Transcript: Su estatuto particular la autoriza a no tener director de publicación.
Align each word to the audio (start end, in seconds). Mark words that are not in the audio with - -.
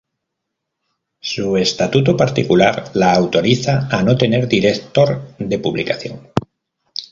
Su 1.19 1.57
estatuto 1.57 2.17
particular 2.17 2.89
la 2.95 3.13
autoriza 3.13 3.87
a 3.91 4.01
no 4.01 4.17
tener 4.17 4.47
director 4.47 5.35
de 5.37 5.59
publicación. 5.59 6.27